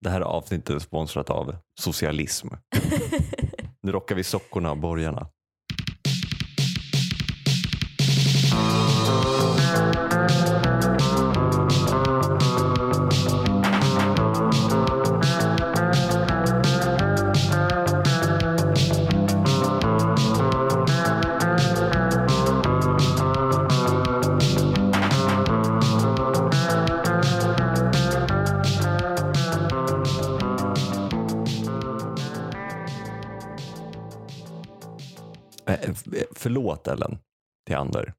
[0.00, 2.48] Det här avsnittet är sponsrat av socialism.
[3.82, 5.28] Nu rockar vi sockorna och borgarna.
[36.38, 37.18] Förlåt Ellen,
[37.66, 38.14] till Ander.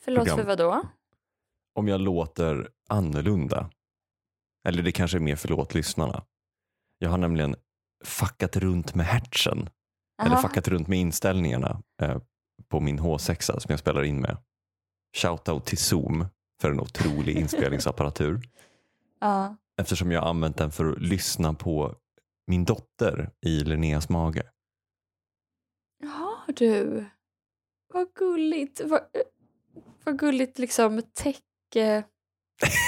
[0.00, 0.38] Förlåt Program.
[0.38, 0.82] för vad då?
[1.74, 3.70] Om jag låter annorlunda.
[4.68, 6.24] Eller det kanske är mer förlåt lyssnarna.
[6.98, 7.56] Jag har nämligen
[8.04, 9.68] fuckat runt med hertzen.
[10.22, 10.42] Eller Jaha.
[10.42, 12.18] fuckat runt med inställningarna eh,
[12.68, 14.36] på min H6 som jag spelar in med.
[15.16, 16.26] Shoutout till Zoom
[16.60, 18.40] för en otrolig inspelningsapparatur.
[19.20, 19.56] Ja.
[19.80, 21.96] Eftersom jag har använt den för att lyssna på
[22.46, 24.50] min dotter i Linneas mage.
[26.46, 27.04] Du?
[27.94, 28.80] Vad gulligt.
[28.84, 29.00] Vad,
[30.04, 32.04] vad gulligt liksom täcke...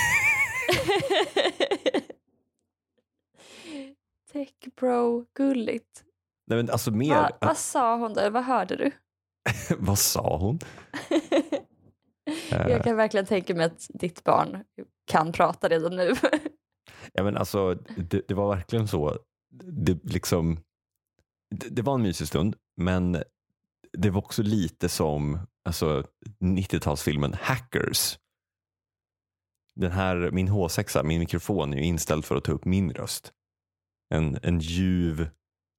[4.32, 6.04] Tech bro gulligt.
[6.46, 8.30] Nej, men alltså mer, Va, vad sa hon där?
[8.30, 8.90] Vad hörde du?
[9.78, 10.58] vad sa hon?
[11.10, 11.20] Eh.
[12.68, 14.64] Jag kan verkligen tänka mig att ditt barn
[15.06, 16.14] kan prata redan nu.
[17.12, 19.18] Ja, men alltså, det, det var verkligen så.
[19.62, 20.60] Det, liksom,
[21.54, 23.22] det, det var en mysig stund, men
[23.92, 26.04] det var också lite som alltså,
[26.40, 28.18] 90-talsfilmen Hackers.
[29.74, 33.32] Den här, min H6, min mikrofon är ju inställd för att ta upp min röst.
[34.14, 35.28] En, en ljuv,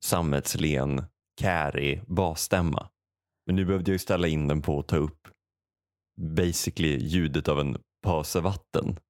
[0.06, 1.04] sammetslen,
[1.40, 2.90] kärig basstämma.
[3.46, 5.28] Men nu behövde jag ställa in den på att ta upp
[6.22, 9.00] basically ljudet av en påse vatten.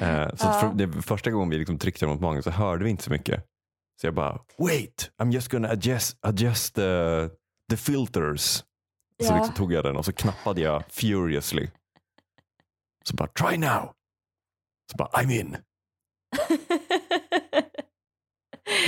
[0.00, 3.02] Eh, så för, det, första gången vi liksom tryckte mot magen så hörde vi inte
[3.02, 3.44] så mycket.
[4.02, 7.28] Så jag bara, wait, I'm just gonna adjust, adjust the,
[7.70, 8.40] the filters.
[8.42, 8.64] Så
[9.18, 9.36] Ja.
[9.36, 11.68] liksom tog jag den och så knappade jag furiously.
[13.04, 13.92] Så bara, try now.
[14.90, 15.56] Så bara, I'm in.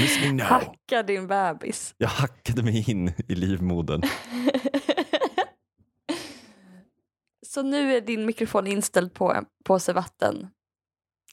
[0.00, 0.46] Listening now.
[0.46, 1.94] Hacka din bebis.
[1.98, 4.02] Jag hackade mig in i livmodern.
[7.46, 10.48] Så nu är din mikrofon inställd på en påse vatten.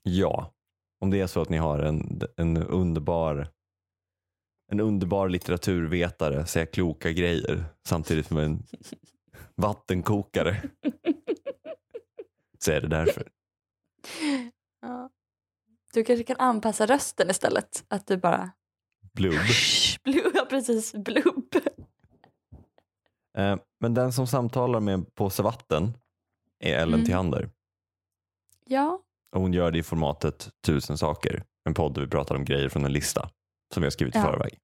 [0.03, 0.53] Ja,
[0.99, 3.47] om det är så att ni har en, en underbar
[4.71, 8.63] en underbar litteraturvetare säga kloka grejer samtidigt som en
[9.55, 10.61] vattenkokare
[12.59, 13.27] så är det därför.
[14.83, 15.09] Ja.
[15.93, 17.85] Du kanske kan anpassa rösten istället.
[17.87, 18.51] Att du bara...
[19.13, 19.39] Blubb.
[20.03, 20.93] Blubb, ja, precis.
[20.93, 21.55] Blubb.
[23.37, 25.97] Eh, men den som samtalar med en påse vatten
[26.59, 27.05] är Ellen Mm.
[27.05, 27.49] Theander.
[28.65, 29.01] Ja.
[29.35, 31.43] Och hon gör det i formatet Tusen saker.
[31.65, 33.29] En podd där vi pratar om grejer från en lista
[33.73, 34.23] som vi har skrivit i Ja.
[34.23, 34.57] förväg.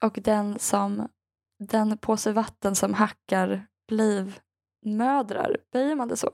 [0.00, 1.08] Och den som...
[1.60, 6.30] Den påse vatten som hackar livmödrar, böjer man det så?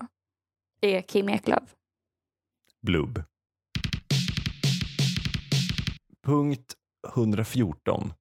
[0.81, 1.75] Är Kim Eklöf.
[2.83, 3.23] Blubb.
[6.23, 6.75] Punkt
[7.15, 8.13] 114.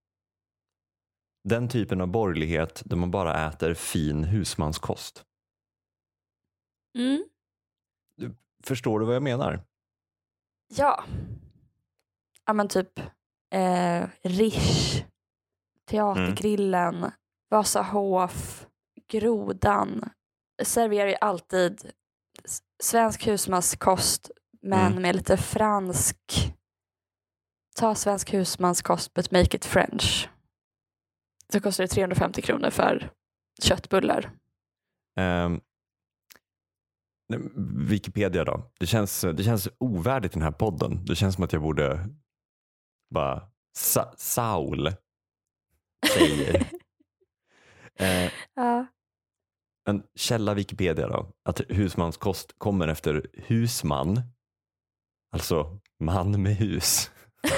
[1.44, 5.26] Den typen av borgerlighet där man bara äter fin husmanskost.
[6.98, 7.24] Mm.
[8.64, 9.64] Förstår du vad jag menar?
[10.76, 11.04] Ja.
[12.46, 13.00] Ja men typ
[13.54, 15.04] eh, Rish,
[15.90, 17.12] Teatergrillen,
[17.50, 18.66] Vasahof,
[19.08, 20.10] Grodan
[20.64, 21.92] serverar ju alltid
[22.84, 24.32] svensk husmanskost
[24.62, 25.02] men Mm.
[25.02, 26.18] med lite fransk.
[27.76, 30.30] Ta svensk husmanskost but make it French.
[31.54, 33.12] Så kostar det 350 kronor för
[33.64, 34.32] köttbullar.
[37.30, 37.40] Nej,
[37.90, 38.72] Wikipedia då.
[38.80, 41.06] Det känns, det känns ovärdigt den här podden.
[41.06, 42.10] Det känns som att jag borde
[43.14, 44.92] bara Sa- Saul
[46.14, 46.66] säger.
[48.00, 48.86] Eh, Ja.
[49.90, 54.22] En källa Wikipedia då, att husmanskost kommer efter husman,
[55.32, 57.12] alltså man med hus.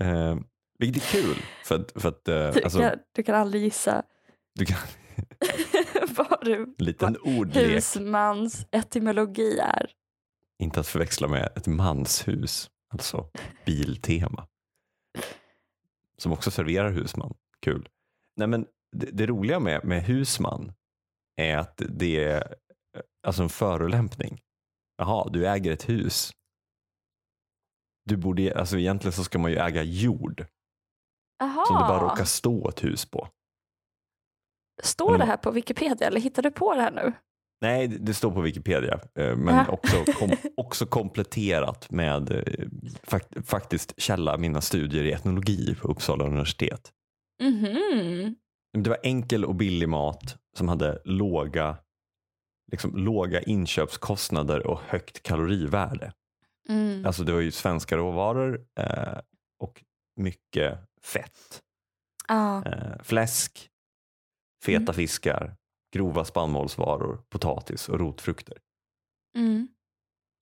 [0.00, 0.36] Eh,
[0.78, 4.02] vilket är kul för att, för att eh, Du, alltså, kan, du kan aldrig gissa
[4.54, 4.78] du kan,
[6.16, 9.90] vad du en liten ordlek, husmans etymologi är.
[10.60, 13.30] Inte att förväxla med ett manshus, alltså
[13.66, 14.48] Biltema.
[16.16, 17.88] Som också serverar husman, kul.
[18.36, 18.66] Nej men
[18.96, 20.72] det, det roliga med, med husman
[21.36, 22.54] är att det är
[23.26, 24.40] alltså en förolämpning.
[24.96, 26.32] Jaha, du äger ett hus.
[28.04, 30.46] Du borde, alltså egentligen så ska man ju äga jord
[31.42, 31.64] Aha.
[31.66, 33.28] som det bara råkar stå ett hus på.
[34.82, 37.12] Står det här på Wikipedia eller hittar du på det här nu?
[37.60, 42.66] Nej, det står på Wikipedia, eh, men också, kom, också kompletterat med eh,
[43.02, 46.92] fakt, faktiskt källa mina studier i etnologi på Uppsala universitet.
[47.42, 48.34] Mhm.
[48.78, 51.76] Det var enkel och billig mat som hade låga,
[52.72, 56.12] liksom, låga inköpskostnader och högt kalorivärde.
[56.68, 57.06] Mm.
[57.06, 59.18] Alltså det var ju svenska råvaror eh,
[59.60, 59.84] och
[60.16, 61.62] mycket fett.
[62.28, 62.64] Ja.
[62.66, 63.70] Eh, fläsk,
[64.64, 64.94] feta Mm.
[64.94, 65.56] fiskar,
[65.92, 68.58] grova spannmålsvaror, potatis och rotfrukter.
[69.36, 69.68] Mm.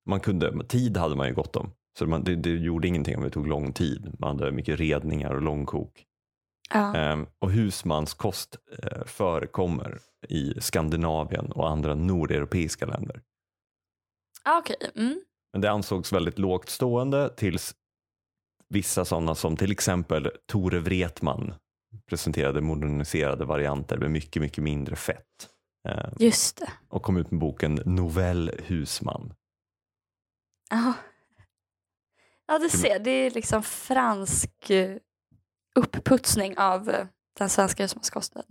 [0.06, 1.70] Man kunde, tid hade man ju gott om.
[1.98, 4.14] Så man, det, det gjorde ingenting om det tog lång tid.
[4.18, 6.04] Man hade mycket redningar och långkok.
[6.70, 6.96] Ja.
[6.96, 9.98] Ehm, och husmanskost eh, förekommer
[10.28, 13.22] i Skandinavien och andra nordeuropeiska länder.
[14.44, 14.76] Ah, Okej.
[14.94, 15.20] Mm.
[15.52, 17.74] Men det ansågs väldigt lågt stående tills
[18.68, 21.54] vissa sådana som till exempel Tore Wretman
[22.06, 25.48] presenterade moderniserade varianter med mycket, mycket mindre fett.
[25.88, 26.70] Eh, Just det.
[26.88, 29.34] och kom ut med boken Novell Husman.
[30.70, 30.92] Ja.
[32.46, 32.98] Ja, du ser.
[32.98, 34.96] Det är liksom fransk eh,
[35.74, 37.06] uppputsning av eh,
[37.38, 38.44] den svenska husmanskosten.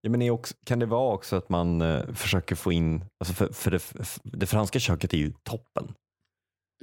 [0.00, 1.82] Ja, men också, kan det vara också att man
[2.14, 5.94] försöker få in, alltså för, för det, f- det franska köket är ju toppen.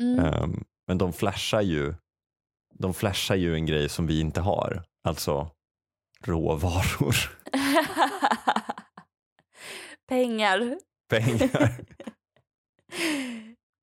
[0.02, 0.26] Mm.
[0.26, 1.94] Ehm, men de flashar ju
[2.74, 5.52] de flashar ju en grej som vi inte har, alltså
[6.28, 7.16] råvaror,
[10.08, 10.78] Pengar.
[11.10, 11.86] pengar.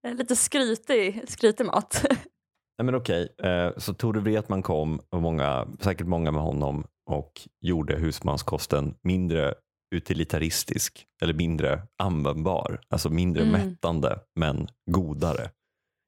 [0.18, 2.04] Lite skrytig, skrytig mat.
[2.78, 7.32] Nej men okej, eh, så Tore Wretman kom och många, säkert många med honom och
[7.60, 9.54] gjorde husmanskosten mindre
[9.94, 13.52] utilitaristisk eller mindre användbar, alltså mindre Mm.
[13.60, 15.50] mättande men godare.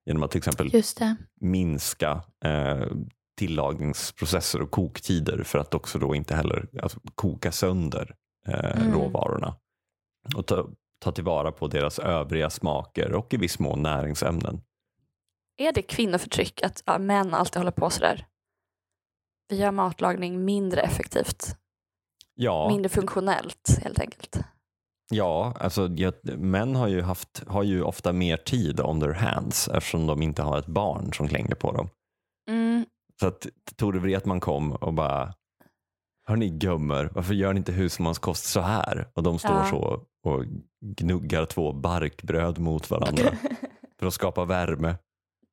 [0.06, 0.70] Genom att till exempel
[1.40, 2.86] minska eh,
[3.36, 8.14] tillagningsprocesser och koktider för att också då inte heller alltså, koka sönder
[8.48, 8.92] eh, Mm.
[8.94, 9.56] råvarorna
[10.36, 14.60] och ta, ta tillvara på deras övriga smaker och i viss mån näringsämnen.
[15.56, 18.26] Är det kvinnoförtryck att ja, män alltid håller på sådär?
[19.48, 21.56] Vi gör matlagning mindre effektivt,
[22.34, 24.38] Ja, mindre funktionellt helt enkelt.
[25.10, 25.88] ja alltså,
[26.36, 30.42] män har ju, haft, har ju ofta mer tid on their hands eftersom de inte
[30.42, 31.88] har ett barn som klänger på dem.
[32.50, 32.86] Mm.
[33.20, 33.46] Så att
[33.76, 35.34] Tore Wretman kom och bara
[36.26, 39.08] Hörni gummor, varför gör ni inte husmanskost så här?
[39.14, 39.66] Och de står Ja.
[39.70, 40.44] så och
[40.80, 43.30] gnuggar två barkbröd mot varandra
[43.98, 44.94] för att skapa värme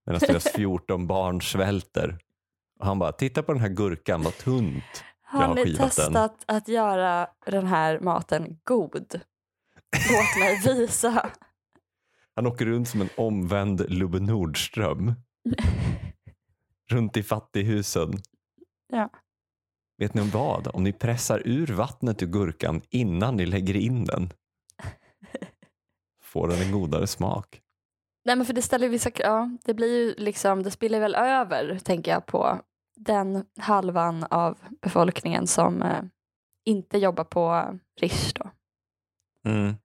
[0.06, 2.18] medan deras 14 barn svälter.
[2.80, 4.84] Och han bara, titta på den här gurkan, vad tunt.
[5.22, 5.90] Har har ni skivat den.
[5.90, 9.22] testat att göra den här maten god?
[10.12, 11.30] Låt mig visa.
[12.36, 15.14] Han åker runt som en omvänd Lubbe Nordström
[16.92, 18.14] runt i fattighusen.
[18.94, 19.10] Ja.
[19.98, 20.68] Vet ni om vad?
[20.68, 24.34] Om ni pressar ur vattnet ur gurkan innan ni lägger in den
[26.32, 27.62] får den en godare smak.
[28.26, 31.80] Nej men för det ställer vissa ja, det blir ju liksom, det spiller väl över
[31.80, 32.62] tänker jag på
[32.96, 36.04] den halvan av befolkningen som eh,
[36.66, 38.52] inte jobbar på Rish då.
[39.50, 39.76] Mm.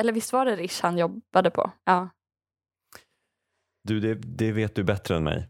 [0.00, 1.70] Eller visst var det Rish han jobbade på?
[1.84, 2.08] Ja.
[3.82, 5.48] Du, det, det vet du bättre än mig.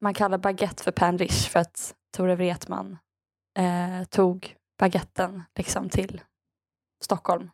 [0.00, 2.98] Man kallar baguette för pan Rish för att Tore Wretman
[3.58, 6.20] eh, tog baguetten liksom till
[7.04, 7.50] Stockholm.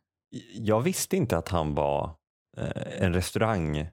[0.55, 2.17] Jag visste inte att han var
[2.57, 3.91] eh, en restaurangman.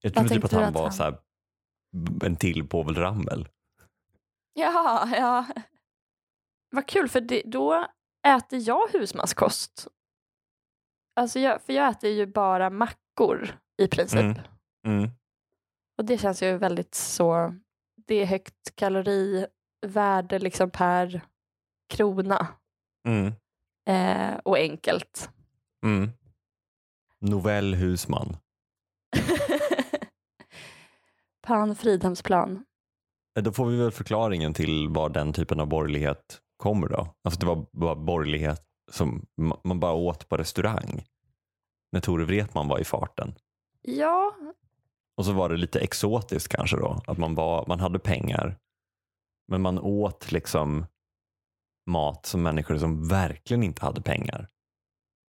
[0.00, 1.18] Jag trodde typ att han att var han- så här,
[2.24, 3.48] en till Povel Ramel.
[4.52, 5.46] Ja, ja.
[6.70, 7.86] Vad kul för det, då
[8.26, 9.88] äter jag husmanskost.
[11.16, 14.20] Alltså jag, för jag äter ju bara mackor i princip.
[14.20, 14.38] Mm.
[14.86, 15.10] Mm.
[16.00, 17.54] Och det känns ju väldigt så,
[18.06, 21.20] det är högt kalorivärde liksom per
[21.88, 22.46] krona.
[23.08, 23.32] Mm.
[23.88, 25.30] Eh, och enkelt.
[25.84, 26.10] Mm.
[27.18, 28.36] Novell Husman.
[31.42, 32.64] Pan Fridhemsplan.
[33.36, 37.14] Eh, Då får vi väl förklaringen till var den typen av borgerlighet kommer då.
[37.24, 41.04] Alltså det var bara borgerlighet som ma- man bara åt på restaurang.
[41.92, 43.34] När Tore Wretman var i farten.
[43.82, 44.34] Ja,
[45.20, 47.02] Och så var det lite exotiskt kanske då.
[47.06, 48.58] Att man, var, man hade pengar.
[49.48, 50.86] Men man åt liksom
[51.90, 54.48] mat som människor som verkligen inte hade pengar.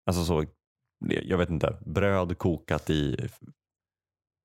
[0.07, 0.45] Alltså så,
[1.04, 3.28] jag vet inte, bröd kokat i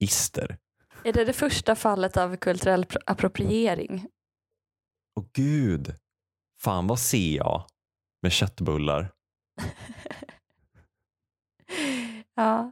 [0.03, 0.57] ister.
[1.03, 4.07] är det det första fallet av kulturell pro- appropriering?
[5.15, 5.95] Och gud,
[6.61, 7.65] fan vad ser jag
[8.21, 9.11] med köttbullar?
[12.35, 12.71] ja,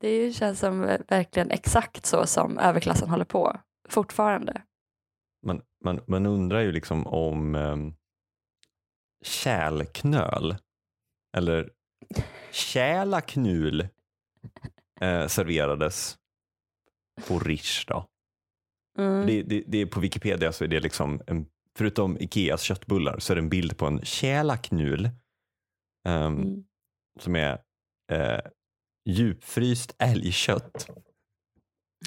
[0.00, 4.62] det känns som verkligen exakt så som överklassen håller på fortfarande.
[5.46, 7.94] Man, man, man undrar ju liksom om um,
[9.24, 10.56] kärlknöl
[11.36, 11.70] eller
[12.50, 13.88] tjälaknul
[15.00, 16.18] eh, serverades
[17.28, 17.84] på Rish.
[17.86, 18.06] Då.
[18.98, 19.26] Mm.
[19.26, 23.32] Det, det, det är på Wikipedia så är det liksom, en, förutom Ikeas köttbullar, så
[23.32, 25.10] är det en bild på en tjälaknul
[26.08, 26.64] ehm, Mm.
[27.20, 27.58] som är
[28.12, 28.40] eh,
[29.08, 30.90] djupfryst älgkött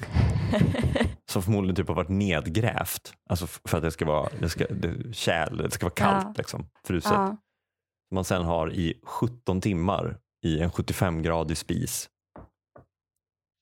[1.30, 3.14] som förmodligen typ har varit nedgrävt.
[3.30, 6.34] Alltså för att det ska vara det ska, det, kärl, det ska vara kallt, Ja.
[6.36, 7.12] liksom, fruset.
[7.12, 7.36] ja.
[8.14, 12.10] Man sen har i 17 timmar i en 75-gradig spis.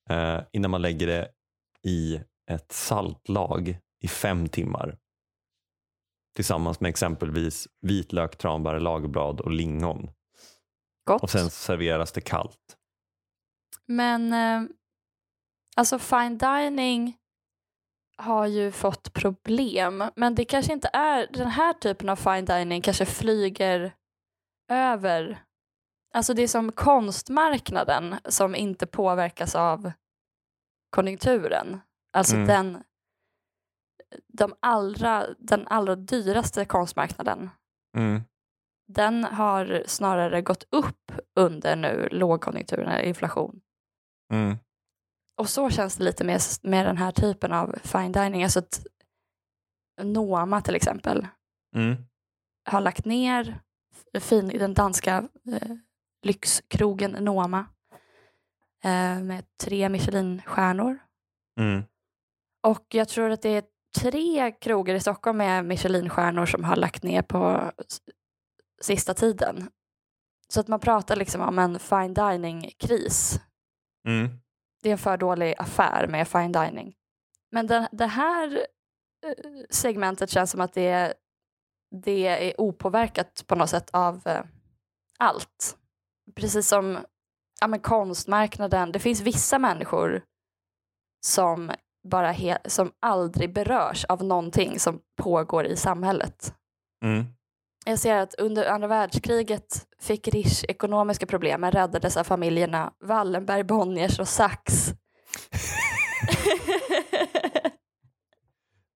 [0.09, 1.31] Eh, innan man lägger det
[1.87, 2.21] i
[2.51, 4.97] ett saltlag i fem timmar.
[6.35, 10.11] Tillsammans med exempelvis vitlök, tranbär, lagerblad och lingon.
[11.05, 11.23] Gott.
[11.23, 12.77] Och sen serveras det kallt.
[13.91, 14.69] Men eh,
[15.75, 17.17] alltså fine dining
[18.17, 20.03] har ju fått problem.
[20.15, 23.93] Men det kanske inte är den här typen av fine dining kanske flyger
[24.71, 25.43] över.
[26.13, 29.91] Alltså det är som konstmarknaden som inte påverkas av
[30.89, 31.81] konjunkturen.
[32.13, 32.47] Alltså Mm.
[32.47, 32.83] den,
[34.27, 37.49] de allra, den allra dyraste konstmarknaden
[37.97, 38.21] Mm.
[38.87, 43.61] den har snarare gått upp under nu lågkonjunkturen, inflation.
[44.31, 44.57] Mm.
[45.37, 48.43] Och så känns det lite med, med den här typen av fine dining.
[48.43, 48.85] Alltså att
[50.01, 51.27] Noma till exempel
[51.75, 51.95] Mm.
[52.69, 53.59] har lagt ner
[54.19, 55.71] fin, den danska eh,
[56.23, 57.65] lyxkrogen Noma
[58.83, 60.99] eh, med tre Michelinstjärnor.
[61.59, 61.83] Mm.
[62.67, 63.63] Och jag tror att det är
[63.99, 67.71] tre krogar i Stockholm med Michelinstjärnor som har lagt ner på
[68.81, 69.69] sista tiden.
[70.47, 73.39] Så att man pratar liksom om en fine dining-kris.
[74.07, 74.29] Mm.
[74.83, 76.95] Det är en för dålig affär med fine dining.
[77.51, 78.65] Men den, det här
[79.25, 81.13] eh, segmentet känns som att det,
[81.91, 84.43] det är opåverkat på något sätt av eh,
[85.19, 85.77] allt.
[86.35, 86.99] Precis som
[87.61, 88.91] ja, men konstmarknaden.
[88.91, 90.23] Det finns vissa människor
[91.25, 91.71] som,
[92.03, 96.55] bara som aldrig berörs av någonting som pågår i samhället.
[97.05, 97.25] Mm.
[97.85, 103.63] Jag ser att under andra världskriget fick Rish ekonomiska problem men räddades av familjerna Wallenberg,
[103.63, 104.93] Bonniers och Sachs.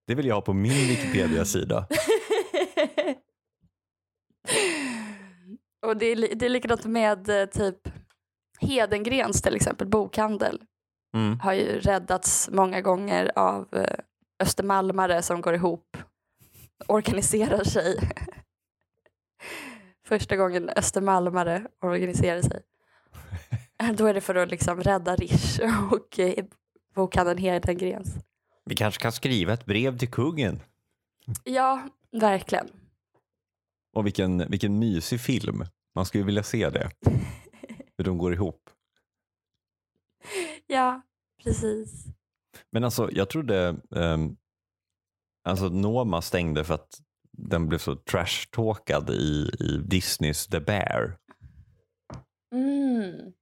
[0.07, 1.87] Det vill jag ha på min Wikipedia-sida.
[5.85, 7.77] och det är, det är likadant med eh, typ
[8.59, 10.61] Hedengrens till exempel, bokhandel.
[11.15, 11.39] Mm.
[11.39, 13.99] Har ju räddats många gånger av eh,
[14.39, 15.97] östermalmare som går ihop,
[16.87, 17.99] organiserar sig.
[20.05, 22.61] Första gången östermalmare organiserar sig.
[23.97, 25.59] Då är det för att liksom rädda Rish
[25.91, 26.45] och eh,
[26.95, 28.15] bokhandeln Hedengrens.
[28.65, 30.59] Vi kanske kan skriva ett brev till kungen.
[31.43, 32.67] Ja, verkligen.
[33.93, 35.65] Och vilken, vilken mysig film.
[35.95, 36.91] Man skulle vilja se det.
[37.97, 38.69] Hur de går ihop.
[40.67, 41.01] Ja,
[41.43, 42.05] precis.
[42.71, 44.37] Men alltså jag trodde um,
[45.43, 46.99] alltså Noma stängde för att
[47.37, 51.17] den blev så trash-talkad i, i Disneys The Bear.
[52.53, 53.33] Mm.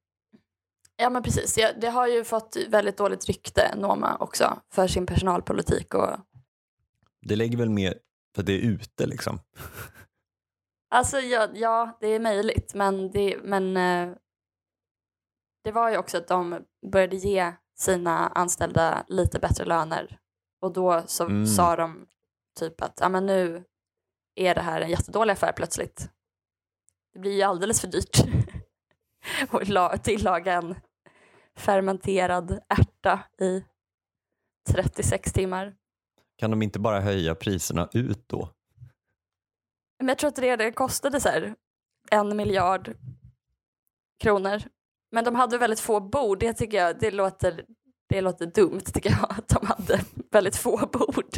[0.96, 5.94] Ja men precis, det, har ju fått väldigt dåligt rykte Noma också för sin personalpolitik
[5.94, 6.18] och
[7.22, 8.00] Det lägger väl mer
[8.36, 9.40] för att det är ute liksom.
[10.90, 14.16] Alltså ja, ja det är möjligt men, det, men eh,
[15.64, 20.20] det var ju också att de började ge sina anställda lite bättre löner
[20.62, 21.46] och då så Mm.
[21.46, 22.08] sa de
[22.60, 23.64] typ att ja, men nu
[24.36, 26.10] är det här en jättedålig affär plötsligt.
[27.14, 28.18] Det blir ju alldeles för dyrt
[29.50, 30.76] att la- tillaga en
[31.58, 33.64] fermenterad ärta i
[34.72, 35.76] 36 timmar.
[36.38, 38.50] Kan de inte bara höja priserna ut då?
[40.00, 41.56] Men jag tror att det, det kostade så här
[42.12, 42.96] en miljard
[44.20, 44.62] kronor.
[45.12, 46.40] Men de hade väldigt få bord.
[46.40, 47.66] Det tycker jag det låter,
[48.10, 50.00] det låter dumt tycker jag att de hade
[50.32, 51.38] väldigt få bord.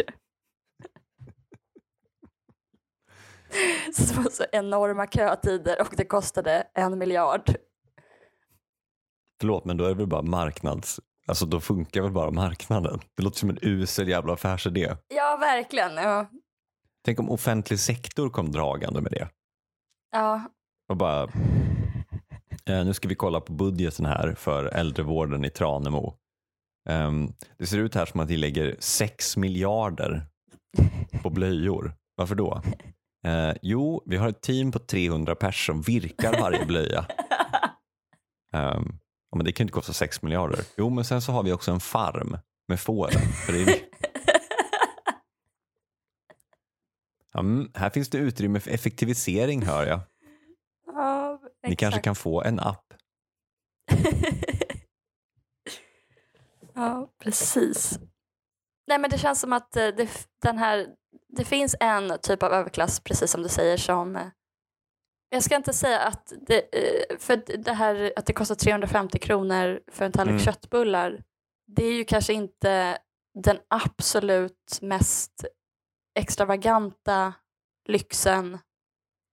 [3.93, 7.55] Så det var så enorma kötider och det kostade en miljard.
[9.39, 10.99] Förlåt men då är det väl bara marknads...
[11.27, 12.99] Alltså då funkar väl bara marknaden.
[13.17, 14.95] Det låter som en usel jävla affärsidé.
[15.07, 15.95] Ja, verkligen.
[15.95, 16.29] Ja.
[17.05, 19.29] Tänk om offentlig sektor kom dragande med det.
[20.11, 20.41] ja.
[20.89, 21.23] Och bara,
[22.69, 26.13] eh, nu ska vi kolla på budgeten här för äldrevården i Tranemo.
[26.89, 30.25] Ehm, det ser ut här som att vi lägger 6 miljarder
[31.21, 31.93] på blöjor.
[32.15, 32.61] Varför då?
[33.25, 37.05] Eh, jo, vi har ett team på 300 pers som virkar varje blöja.
[39.31, 40.59] Ja, men det kan ju inte kosta 6 miljarder.
[40.77, 43.09] Jo, men sen så har vi också en farm med får.
[47.33, 49.99] Ja, mm, här finns det utrymme för effektivisering hör jag.
[50.85, 52.93] Ja, Ni kanske kan få en app.
[56.73, 57.99] ja, precis.
[58.87, 60.09] Nej, men det känns som att eh, det,
[60.41, 60.87] den här,
[61.35, 64.15] det finns en typ av överklass, precis som du säger, som...
[64.15, 64.27] eh,
[65.29, 69.79] Jag ska inte säga att det, eh, för det här att det kostar 350 kronor
[69.91, 70.43] för en tallrik Mm.
[70.45, 71.23] köttbullar,
[71.67, 72.97] det är ju kanske inte
[73.43, 75.45] den absolut mest
[76.19, 77.33] extravaganta
[77.87, 78.53] lyxen.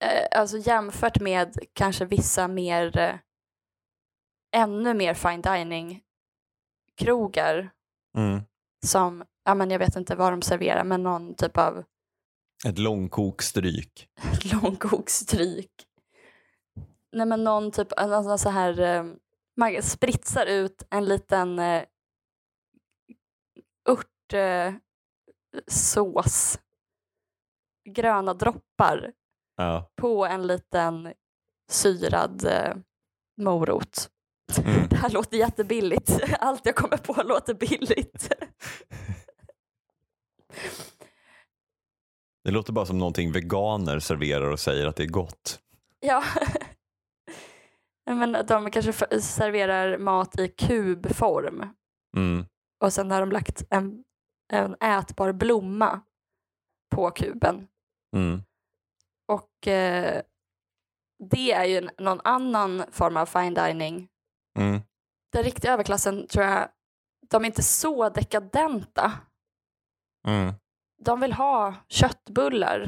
[0.04, 3.20] Eh, Alltså jämfört med kanske vissa mer,
[4.56, 6.02] ännu mer fine dining
[6.96, 7.70] krogar
[8.18, 8.40] Mm.
[8.86, 11.84] som, ja men jag vet inte vad de serverar, men någon typ av
[12.66, 14.08] Ett långkokstryk.
[14.62, 15.70] långkokstryk.
[17.12, 19.04] Nej men någon typ, en, en så här, eh,
[19.56, 21.82] man spritsar ut en liten eh,
[23.88, 24.74] ört, eh,
[27.90, 29.12] gröna droppar
[29.56, 29.90] Ja.
[29.96, 31.12] på en liten
[31.70, 32.74] syrad eh,
[33.36, 34.10] morot.
[34.58, 34.88] Mm.
[34.88, 36.20] Det här låter jättebilligt.
[36.40, 38.32] Allt jag kommer på låter billigt.
[42.44, 45.60] Det låter bara som någonting veganer serverar och säger att det är gott.
[46.00, 46.24] Ja.
[48.06, 51.64] Men de kanske serverar mat i kubform
[52.16, 52.46] Mm.
[52.84, 54.04] och sen har de lagt en,
[54.52, 56.00] en ätbar blomma
[56.94, 57.68] på kuben.
[58.16, 58.42] Mm.
[59.28, 60.22] Och eh,
[61.30, 64.08] det är ju någon annan form av fine dining.
[64.58, 64.80] Mm.
[65.32, 66.68] Den riktiga överklassen tror jag,
[67.30, 69.12] de är inte så dekadenta.
[70.28, 70.54] Mm.
[71.04, 72.80] De vill ha köttbullar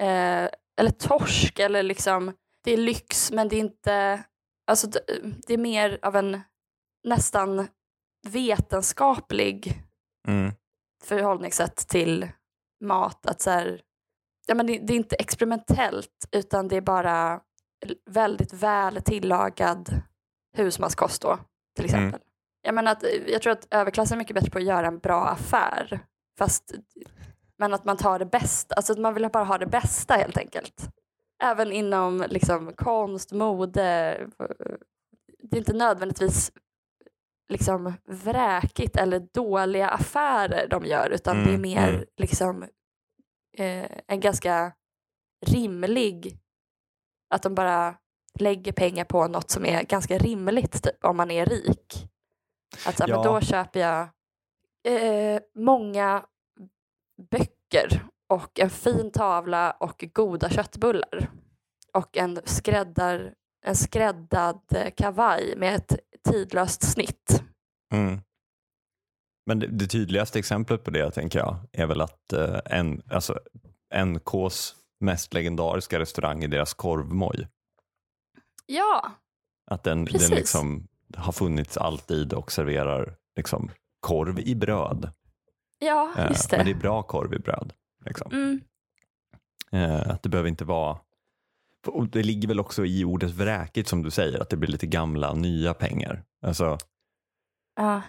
[0.00, 0.48] eh,
[0.78, 2.32] eller torsk eller liksom,
[2.64, 4.24] det är lyx men det är inte,
[4.66, 5.00] alltså det,
[5.46, 6.40] det är mer av en
[7.04, 7.68] nästan
[8.28, 9.80] vetenskaplig
[10.28, 10.52] Mm.
[11.04, 12.28] förhållningssätt till
[12.84, 13.26] mat.
[13.26, 13.80] Att så här,
[14.46, 17.40] ja, men det, det är inte experimentellt utan det är bara
[18.10, 20.02] väldigt väl tillagad
[20.56, 21.38] husmanskost då
[21.76, 22.06] till Mm.
[22.06, 22.20] exempel.
[22.62, 25.24] Jag, menar att, jag tror att överklassen är mycket bättre på att göra en bra
[25.28, 26.00] affär.
[26.38, 26.74] Fast,
[27.58, 30.38] men att man tar det bästa, alltså att man vill bara ha det bästa helt
[30.38, 30.88] enkelt.
[31.42, 33.80] Även inom liksom, konst, mode.
[35.42, 36.52] Det är inte nödvändigtvis
[37.48, 42.04] liksom vräkigt eller dåliga affärer de gör utan det är Mm, mer mm.
[42.16, 42.62] liksom
[43.58, 44.72] eh, en ganska
[45.46, 46.38] rimlig
[47.34, 47.94] att de bara
[48.40, 52.08] lägger pengar på något som är ganska rimligt typ, om man är rik.
[52.86, 53.32] Att så här, men Ja.
[53.32, 54.08] då köper jag
[54.84, 56.26] eh, många
[57.30, 61.30] böcker och en fin tavla och goda köttbullar
[61.92, 63.34] och en, skräddar,
[63.66, 67.42] en skräddad eh, kavaj med ett tidlöst snitt.
[67.92, 68.20] Mm.
[69.46, 73.38] Men det, det tydligaste exemplet på det tänker jag är väl att eh, en, alltså,
[74.04, 77.48] NKs mest legendariska restaurang är deras korvmoj.
[78.66, 79.12] Ja,
[79.70, 83.70] Att den, den liksom har funnits alltid och serverar liksom,
[84.04, 85.12] korv i bröd.
[85.78, 86.56] ja Eh, just det.
[86.56, 87.72] Men det är bra korv i bröd.
[88.04, 88.32] Liksom.
[88.32, 88.60] Mm,
[89.72, 90.98] Eh, att det behöver inte vara
[91.86, 94.86] och det ligger väl också i ordet vräkigt som du säger, att det blir lite
[94.86, 96.24] gamla nya pengar.
[96.42, 96.78] Alltså
[97.76, 98.02] ja,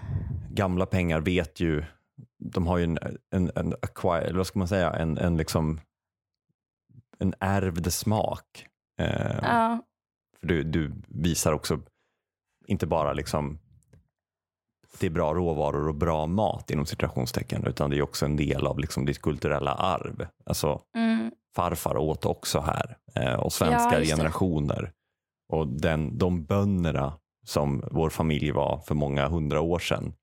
[0.50, 1.84] gamla pengar vet ju,
[2.38, 3.00] de har ju en,
[3.32, 5.80] en, en acquire, vad ska man säga, en, en liksom
[7.20, 8.68] en ärvd smak.
[9.42, 9.82] Ja,
[10.40, 11.82] För du, du visar också
[12.68, 13.60] inte bara liksom
[15.00, 18.68] det är bra råvaror och bra mat inom citationstecken utan det är också en del
[18.68, 20.28] av liksom ditt kulturella arv.
[20.46, 24.06] Alltså mm, farfar åt också här eh, och Ja, svenskar det.
[24.06, 24.92] generationer.
[25.54, 27.14] Och den, de bönderna
[27.46, 30.14] som vår familj var för många hundra år sedan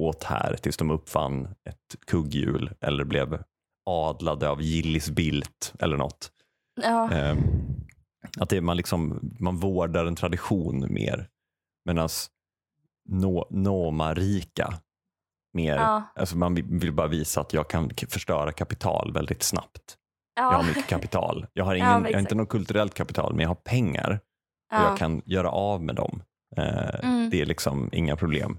[0.00, 3.42] åt här tills de uppfann ett kugghjul eller blev
[3.90, 6.30] adlade av Gillis Bildt eller något.
[6.82, 7.36] ja, Eh,
[8.40, 11.28] att det, man, liksom, man vårdar en tradition mer.
[11.84, 12.08] Medan
[13.08, 14.74] no, Noma-rika
[15.52, 19.96] mer, ja, alltså man vill, bara visa att jag kan förstöra kapital väldigt snabbt.
[20.36, 21.46] Jag har ja, mycket kapital.
[21.52, 24.20] Jag har, Ja, ingen, men jag har inte något kulturellt kapital men jag har pengar
[24.72, 26.22] och ja, jag kan göra av med dem.
[26.56, 27.30] Eh, Mm.
[27.30, 28.58] Det är liksom inga problem.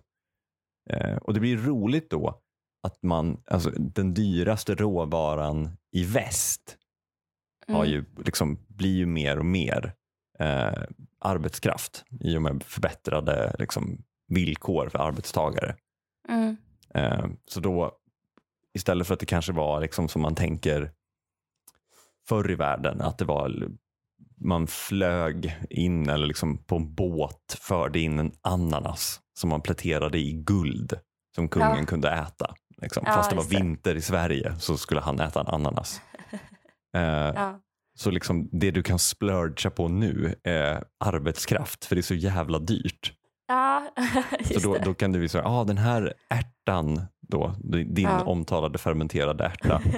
[0.90, 2.42] Eh, och det blir roligt då
[2.84, 6.78] att man, alltså den dyraste råvaran i väst
[7.68, 9.94] har mm, ju, liksom, blir ju mer och mer
[10.40, 10.84] eh,
[11.20, 14.04] arbetskraft i och med förbättrade liksom,
[14.36, 15.76] villkor för arbetstagare.
[16.30, 16.58] mm,
[16.94, 17.92] Eh, så då
[18.74, 20.92] istället för att det kanske var liksom som man tänker
[22.28, 23.68] förr i världen, att det var
[24.42, 30.18] man flög in eller liksom på en båt förde in en ananas som man pläterade
[30.20, 30.94] i guld
[31.36, 31.86] som kungen Ja.
[31.86, 32.56] kunde äta.
[32.82, 33.04] Liksom.
[33.06, 33.50] Ja, Fast det var det.
[33.58, 36.02] vinter i Sverige så skulle han äta en ananas.
[36.94, 37.60] Eh, ja,
[37.96, 42.60] Så liksom det du kan splurgea på nu är arbetskraft för det är så jävla
[42.60, 43.14] dyrt.
[43.52, 43.92] Ja,
[44.46, 44.80] Så just då, det.
[44.86, 48.24] då kan du visa, ah, den här ärtan då, din Ja.
[48.24, 49.82] omtalade fermenterade ärta.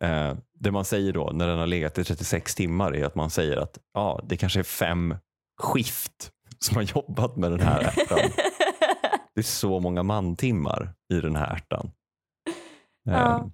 [0.00, 3.30] Eh, det man säger då när den har legat i 36 timmar är att man
[3.30, 5.16] säger att ja, det kanske är fem
[5.60, 8.18] skift som har jobbat med den här ärtan.
[9.34, 11.90] Det är så många mantimmar i den här ärtan.
[13.08, 13.50] Eh, Ja.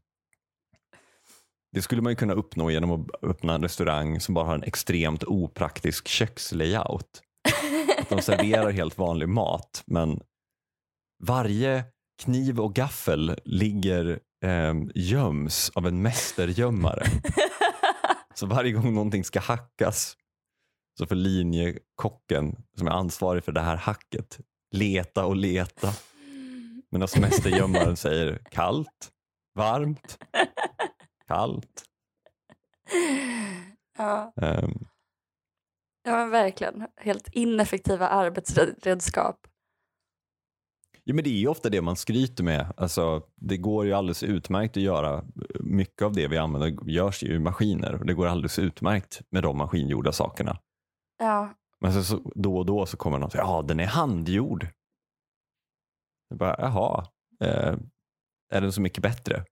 [1.72, 4.62] Det skulle man ju kunna uppnå genom att öppna en restaurang som bara har en
[4.62, 7.22] extremt opraktisk kökslayout.
[8.04, 10.20] Att de serverar helt vanlig mat men
[11.22, 11.84] varje
[12.22, 17.06] kniv och gaffel ligger eh, göms av en mästergömmare.
[18.34, 20.16] Så varje gång någonting ska hackas
[20.98, 24.38] så får linjekocken som är ansvarig för det här hacket
[24.70, 25.92] leta och leta.
[26.90, 29.10] Medan mästergömmaren säger kallt,
[29.54, 30.18] varmt,
[31.26, 31.84] kallt.
[33.98, 34.32] ja.
[34.36, 34.86] Ehm,
[36.04, 36.86] ja, men verkligen.
[36.96, 39.46] Helt ineffektiva arbetsredskap.
[41.04, 42.72] Ja, men det är ju ofta det man skryter med.
[42.76, 45.24] Alltså, det går ju alldeles utmärkt att göra.
[45.60, 49.42] Mycket av det vi använder görs ju i maskiner och det går alldeles utmärkt med
[49.42, 50.58] de maskingjorda sakerna.
[51.18, 53.86] Ja, Men så, så, då och då så kommer någon och säger ja den är
[53.86, 54.66] handgjord.
[56.28, 57.06] Jag bara, Jaha,
[57.40, 57.74] eh,
[58.52, 59.44] är den så mycket bättre?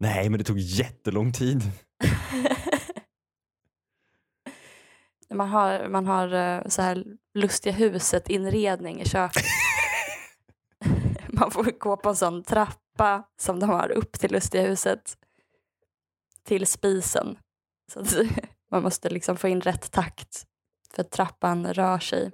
[0.00, 1.62] Nej, men det tog jättelång tid.
[5.34, 9.44] man har, man har eh, så här lustiga huset-inredning i köket.
[11.28, 15.18] man får gå på en sån trappa som de har upp till lustiga huset.
[16.44, 17.38] Till spisen.
[17.92, 18.04] Så
[18.70, 20.44] man måste liksom få in rätt takt
[20.94, 22.30] för att trappan rör sig.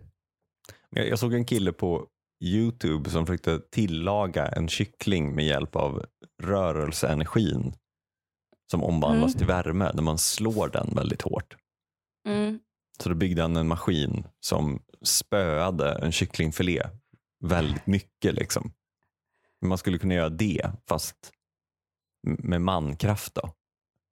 [0.90, 2.06] Jag, jag såg en kille på
[2.44, 6.04] Youtube som försökte tillaga en kyckling med hjälp av
[6.42, 7.74] rörelseenergin
[8.70, 9.38] som omvandlas Mm.
[9.38, 11.56] till värme när man slår den väldigt hårt.
[12.28, 12.58] Mm.
[13.02, 16.82] Så då byggde han en maskin som spöade en kycklingfilé
[17.40, 18.34] väldigt mycket.
[18.34, 18.72] Liksom.
[19.62, 21.32] Man skulle kunna göra det fast
[22.22, 23.34] med mankraft.
[23.34, 23.50] Då.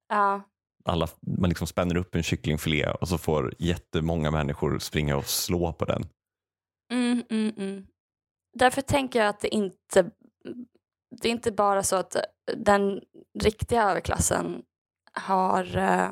[0.09, 0.42] Ja,
[0.85, 5.73] Alla, man liksom spänner upp en kycklingfilé och så får jättemånga människor springa och slå
[5.73, 6.07] på den.
[6.92, 7.87] Mm, mm, mm.
[8.55, 10.11] Därför tänker jag att det inte
[11.21, 12.16] det är inte bara så att
[12.57, 13.01] den
[13.40, 14.62] riktiga överklassen
[15.12, 16.11] har eh,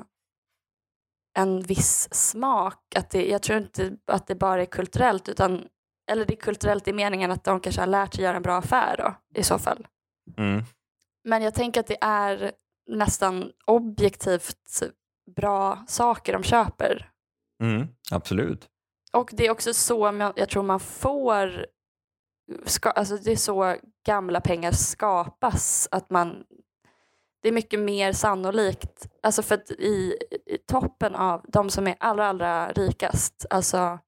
[1.43, 2.95] en viss smak.
[2.97, 5.65] Att det, jag tror inte att det bara är kulturellt utan
[6.11, 8.57] eller det är kulturellt i meningen att de kanske har lärt sig göra en bra
[8.57, 9.87] affär då, i så fall.
[11.25, 12.53] Men jag tänker att det är
[12.89, 14.83] nästan objektivt
[15.37, 17.11] bra saker de köper.
[17.63, 18.69] Mm, absolut.
[19.13, 21.67] Och det är också så jag tror man får,
[22.65, 23.77] ska, alltså det är så
[24.07, 25.89] gamla pengar skapas.
[25.91, 26.45] Att man,
[27.43, 31.97] det är mycket mer sannolikt, alltså för att i, i toppen av de som är
[32.01, 33.99] allra, allra rikast, alltså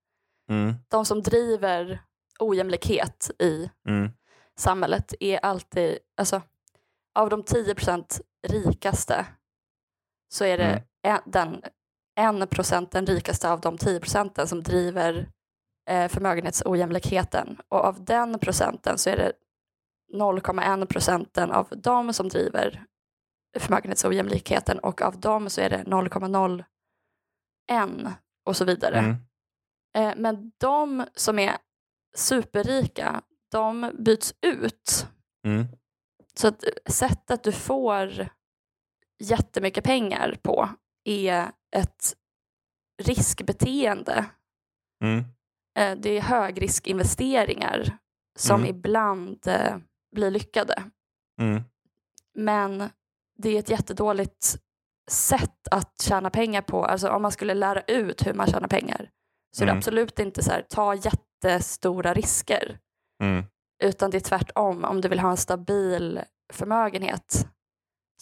[0.50, 2.02] Mm, de som driver
[2.38, 4.10] ojämlikhet i mm,
[4.58, 6.42] samhället är alltid, alltså
[7.14, 9.26] av de 10% rikaste
[10.28, 10.82] så är det Mm.
[11.02, 11.62] en, den
[12.14, 15.28] en procenten rikaste av de 10 procenten som driver
[15.90, 17.58] eh, förmögenhetsojämlikheten.
[17.68, 19.32] Och av den procenten så är det
[20.14, 22.84] 0,1 procenten av dem som driver
[23.58, 26.64] förmögenhetsojämlikheten och av dem så är det 0,01
[28.44, 28.98] och så vidare.
[28.98, 29.16] mm,
[29.94, 31.56] Eh, men de som är
[32.16, 35.06] superrika, de byts ut.
[35.46, 35.66] mm,
[36.34, 38.28] Så att sättet du får
[39.18, 40.68] jättemycket pengar på
[41.04, 42.16] är ett
[43.02, 44.26] riskbeteende.
[45.04, 45.24] mm,
[45.78, 47.98] Eh, Det är högriskinvesteringar
[48.38, 48.76] som Mm.
[48.76, 49.76] ibland eh,
[50.14, 50.82] blir lyckade.
[51.40, 51.62] mm,
[52.34, 52.90] Men
[53.42, 54.56] det är ett jättedåligt
[55.10, 56.84] sätt att tjäna pengar på.
[56.84, 59.10] Alltså om man skulle lära ut hur man tjänar pengar
[59.56, 59.78] så är det Mm.
[59.78, 62.78] absolut inte så här, ta jättestora risker.
[63.22, 63.44] mm,
[63.84, 64.84] Utan det är tvärtom.
[64.84, 66.20] Om du vill ha en stabil
[66.52, 67.46] förmögenhet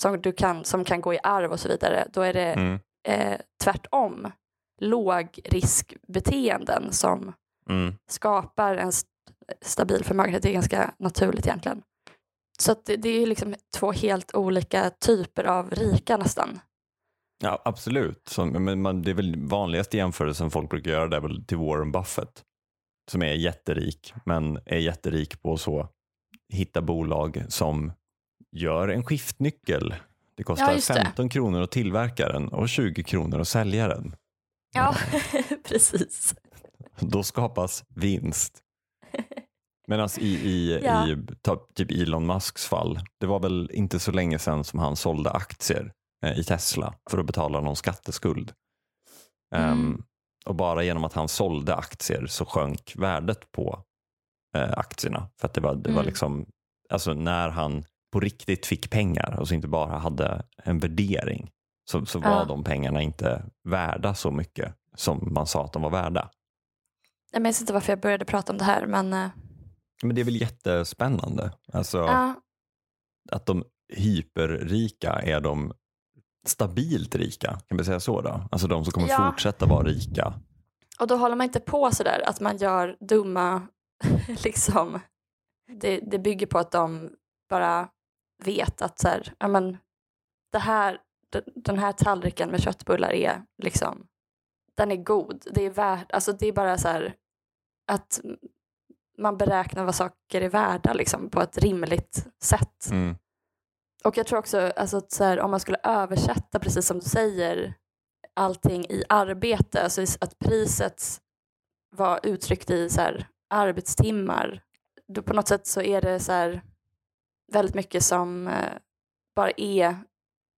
[0.00, 2.78] som, du kan, som kan gå i arv och så vidare, då är det mm,
[3.08, 4.32] eh, tvärtom
[4.80, 7.32] lågriskbeteenden som
[7.70, 7.94] mm.
[8.10, 9.08] skapar en st-
[9.62, 10.42] stabil förmögenhet.
[10.42, 11.82] Det är ganska naturligt egentligen.
[12.60, 16.60] Så det, det är liksom två helt olika typer av rika nästan.
[17.42, 18.28] Ja, absolut.
[18.28, 21.56] Så, men man, det är väl vanligaste jämförelsen folk brukar göra det är väl till
[21.56, 22.44] Warren Buffett
[23.10, 25.88] som är jätterik men är jätterik på så
[26.52, 27.92] hitta bolag som
[28.52, 29.94] gör en skiftnyckel.
[30.36, 30.94] Det kostar Ja, just det.
[30.94, 34.16] 15 kronor att tillverka den och 20 kronor att sälja den.
[34.74, 34.94] Ja,
[35.68, 36.34] precis.
[36.98, 38.62] Då skapas vinst.
[39.90, 41.08] Medan i, i, Ja.
[41.08, 41.16] i
[41.74, 45.92] typ Elon Musks fall, det var väl inte så länge sedan som han sålde aktier
[46.24, 48.52] eh, i Tesla för att betala någon skatteskuld.
[49.54, 50.02] Ehm, Mm.
[50.46, 53.82] och bara genom att han sålde aktier så sjönk värdet på
[54.56, 55.28] eh, aktierna.
[55.40, 56.06] För att det var, det var Mm.
[56.06, 56.46] liksom,
[56.90, 61.50] alltså när han på riktigt fick pengar och så inte bara hade en värdering
[61.90, 62.44] så, så var Ja.
[62.44, 66.30] de pengarna inte värda så mycket som man sa att de var värda.
[67.32, 69.28] Jag minns inte varför jag började prata om det här men uh,
[70.02, 71.52] Men det är väl jättespännande.
[71.72, 72.34] Alltså, ja,
[73.32, 75.72] Att de hyperrika är de
[76.46, 78.48] stabilt rika, kan vi säga så då?
[78.50, 79.30] Alltså de som kommer Ja.
[79.30, 80.34] fortsätta vara rika.
[81.00, 83.66] och då håller man inte på sådär att man gör dumma,
[84.44, 85.00] liksom,
[85.80, 87.10] det, det bygger på att de
[87.50, 87.88] bara
[88.44, 89.76] vet att så här, ja, men,
[90.52, 90.98] det här,
[91.54, 94.06] den här tallriken med köttbullar är liksom,
[94.76, 95.46] den är god.
[95.54, 97.14] Det är värt, alltså det är bara så här
[97.92, 98.20] att
[99.20, 102.90] man beräknar vad saker är värda liksom, på ett rimligt sätt.
[102.90, 103.16] Mm.
[104.04, 107.04] Och jag tror också alltså, att så här, om man skulle översätta, precis som du
[107.04, 107.74] säger,
[108.34, 111.02] allting i arbete, alltså att priset
[111.96, 114.62] var uttryckt i så här, arbetstimmar,
[115.08, 116.62] då på något sätt så är det så här,
[117.52, 118.72] väldigt mycket som eh,
[119.36, 119.96] bara är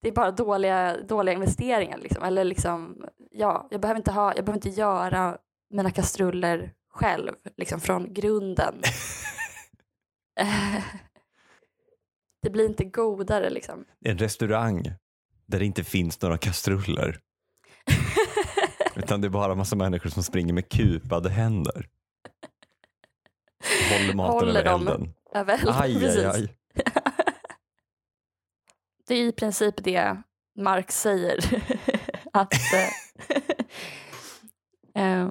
[0.03, 1.99] det är bara dåliga, dåliga investeringar.
[1.99, 2.23] Liksom.
[2.23, 5.39] Eller liksom, ja, jag, behöver inte ha, jag behöver inte göra
[5.71, 8.83] mina kastruller själv liksom, från grunden.
[12.43, 13.85] det blir inte godare liksom.
[14.05, 14.83] En restaurang
[15.47, 17.21] där det inte finns några kastruller.
[18.97, 21.89] Utan det är bara massa människor som springer med kupade händer.
[23.93, 25.15] Håller maten Håller över dem elden.
[25.35, 26.25] Över elden, Aj, aj, precis.
[26.25, 26.57] aj.
[29.07, 30.23] Det är i princip det
[30.59, 31.39] Marx säger.
[32.33, 32.53] att
[34.95, 35.29] eh, eh,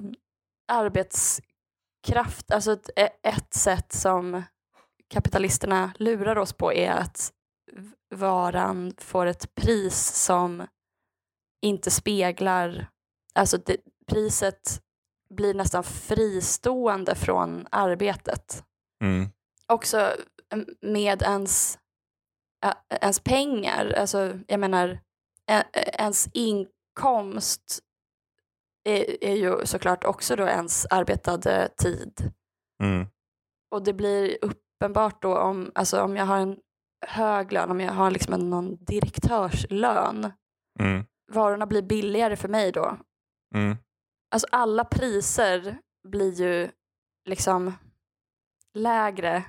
[2.02, 2.90] arbetskraft, alltså ett,
[3.22, 4.42] ett sätt som
[5.08, 7.32] kapitalisterna lurar oss på är att
[8.14, 10.66] varan får ett pris som
[11.62, 12.86] inte speglar,
[13.34, 14.82] alltså det, priset
[15.30, 18.64] blir nästan fristående från arbetet.
[19.04, 19.28] Mm.
[19.66, 20.16] Också
[20.80, 21.78] med ens,
[23.00, 25.00] ens pengar, alltså jag menar
[25.98, 27.80] ens inkomst
[28.84, 32.32] är, är ju såklart också då ens arbetade tid.
[32.82, 33.06] Mm.
[33.70, 36.56] Och det blir uppenbart då om, alltså om jag har en
[37.06, 40.32] hög lön, om jag har liksom en, någon direktörslön,
[40.80, 41.04] Mm.
[41.32, 42.96] varorna blir billigare för mig då.
[43.54, 43.76] Mm.
[44.30, 46.70] Alltså alla priser blir ju
[47.28, 47.72] liksom
[48.74, 49.44] lägre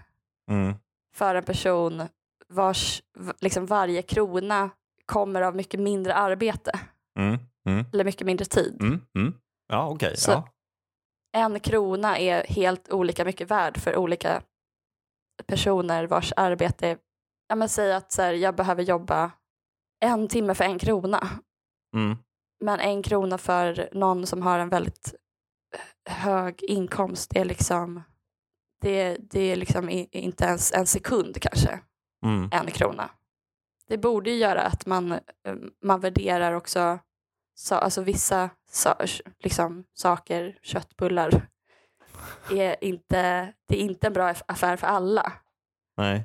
[0.51, 0.73] Mm.
[1.15, 2.01] för en person
[2.47, 3.03] vars
[3.41, 4.69] liksom varje krona
[5.05, 6.79] kommer av mycket mindre arbete
[7.19, 7.39] Mm.
[7.69, 7.85] Mm.
[7.93, 8.81] eller mycket mindre tid.
[8.81, 9.01] Mm.
[9.17, 9.33] Mm.
[9.67, 10.17] Ja, okej.
[10.17, 10.49] Så- Ja.
[11.37, 14.41] En krona är helt olika mycket värd för olika
[15.47, 16.97] personer vars arbete
[17.47, 19.31] ja men säg att så här, jag behöver jobba
[20.05, 21.29] en timme för en krona.
[21.95, 22.17] Mm.
[22.63, 25.15] Men en krona för någon som har en väldigt
[26.09, 28.03] hög inkomst är liksom,
[28.81, 31.79] det, det är liksom inte ens en sekund kanske.
[32.25, 32.49] Mm.
[32.51, 33.09] en krona.
[33.87, 35.19] Det borde ju göra att man, eh,
[35.83, 36.99] man värderar också
[37.55, 38.95] sa, alltså vissa sa,
[39.39, 41.47] liksom, saker, köttbullar,
[42.51, 45.33] är inte, det är inte en bra aff- affär för alla.
[45.97, 46.15] Nej.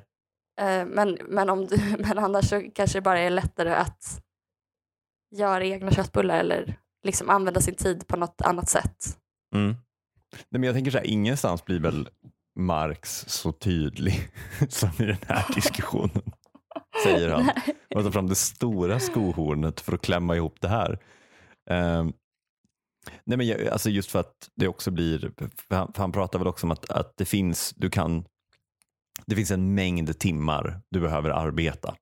[0.61, 4.21] Eh, Men, men, om, du- men annars så kanske det bara är lättare att
[5.35, 9.17] göra egna köttbullar eller liksom använda sin tid på något annat sätt.
[9.55, 9.67] Mm.
[10.31, 12.09] Nej, men jag tänker så här, ingenstans blir väl
[12.59, 14.29] Marx så tydlig
[14.69, 16.31] som i den här diskussionen.
[17.03, 17.49] Säger han.
[17.95, 20.99] Och tar fram det stora skohornet för att klämma ihop det här.
[21.69, 22.13] Ehm,
[23.23, 25.31] nej men jag, alltså just för att det också blir,
[25.67, 28.25] för han, han pratar väl också om att, att det finns, du kan,
[29.25, 31.95] det finns en mängd timmar du behöver arbeta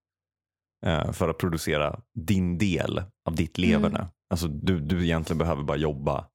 [0.86, 4.08] eh, för att producera din del av ditt leverne.
[4.30, 6.28] Alltså du, du egentligen behöver bara jobba,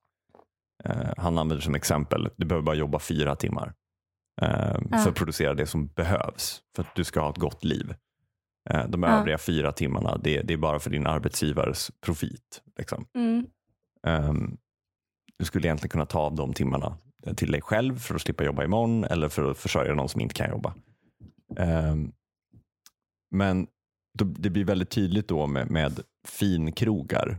[0.84, 3.74] eh, han använder som exempel, du behöver bara jobba fyra timmar
[4.42, 4.98] eh, Ja.
[4.98, 7.94] för att producera det som behövs för att du ska ha ett gott liv.
[8.70, 9.08] Eh, De Ja.
[9.08, 12.62] övriga fyra timmarna, det, det är bara för din arbetsgivares profit.
[12.78, 13.06] Liksom.
[13.14, 13.46] Mm.
[14.06, 14.56] Ehm,
[15.38, 16.96] du skulle egentligen kunna ta av de timmarna
[17.36, 20.34] till dig själv för att slippa jobba imorgon eller för att försörja någon som inte
[20.34, 20.74] kan jobba.
[21.56, 22.12] Ehm,
[23.30, 23.66] men
[24.18, 27.38] det blir väldigt tydligt då med, med finkrogar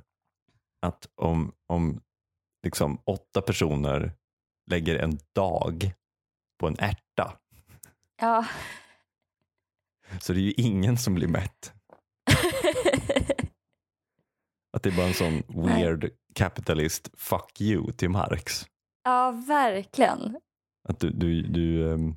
[0.81, 2.01] att om, om
[2.63, 4.11] liksom åtta personer
[4.71, 5.93] lägger en dag
[6.59, 7.37] på en ärta
[8.21, 8.45] Ja.
[10.19, 11.73] Så det är ju ingen som blir mätt.
[14.73, 18.65] Att det är bara en sån weird capitalist fuck you till Marx.
[19.03, 20.37] ja, verkligen.
[20.89, 22.15] Att du, du, du ehm,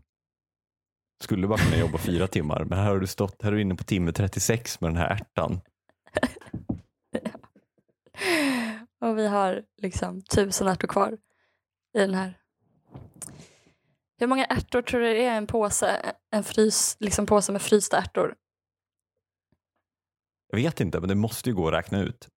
[1.22, 3.74] skulle bara kunna jobba fyra timmar men här har du stått, här är du inne
[3.74, 5.60] på timme 36 med den här ärtan.
[9.00, 11.18] Och vi har liksom tusen ärtor kvar
[11.96, 12.38] i den här.
[14.18, 16.14] Hur många ärtor tror du det är i en påse?
[16.30, 18.34] En frys, liksom påse med frysta ärtor?
[20.48, 22.28] Jag vet inte, men det måste ju gå att räkna ut.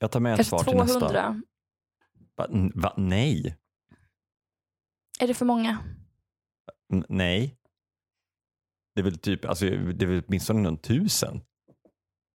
[0.00, 0.98] Jag tar med ett svar till nästa.
[1.00, 1.42] 200?
[2.36, 3.56] Va, va, nej,
[5.20, 5.78] Är det för många?
[6.92, 7.56] N- nej.
[8.94, 11.40] Det är väl typ, alltså, det är väl åtminstone någon tusen.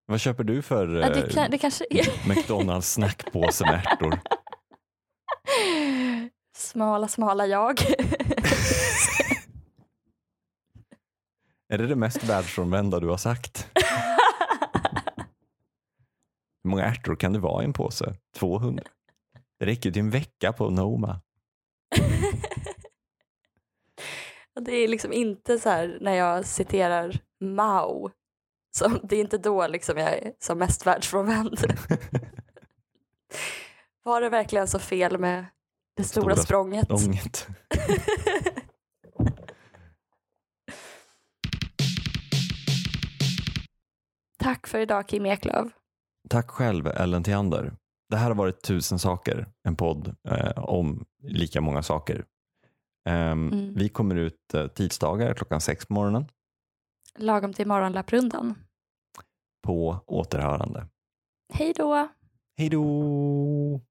[0.06, 2.28] Vad köper du för Ja, det, eh, kan, det kanske är.
[2.30, 4.20] McDonalds snackpåse med ärtor?
[6.58, 7.82] Smala, smala jag.
[11.70, 13.67] Är det det mest världsfrånvända du har sagt?
[16.63, 18.15] Hur många ärtor kan det vara i en påse?
[18.36, 18.84] 200?
[19.60, 21.22] Det räcker till en vecka på Noma.
[24.60, 28.12] Det är liksom inte så här när jag citerar Mao.
[28.78, 31.60] Som, det är inte då liksom jag är som mest världsfrånvänd.
[34.04, 35.46] Var det verkligen så fel med
[35.98, 36.92] det stora, Stora språnget?
[36.92, 37.48] Ånget.
[44.40, 45.68] Tack för idag Kim Eklöf.
[46.30, 47.74] Tack själv Ellen Theander.
[48.10, 52.26] Det här har varit Tusen saker, en podd eh, om lika många saker.
[53.10, 53.74] Ehm, Mm.
[53.74, 56.26] Vi kommer ut eh, tisdagar klockan sex på morgonen
[57.18, 58.56] Lagom till morgonlapprundan.
[59.64, 60.88] på återhörande.
[61.54, 62.08] Hej då!
[62.58, 63.82] Hej då!